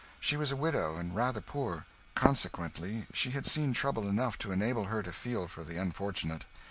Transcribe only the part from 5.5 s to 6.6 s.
the unfortunate.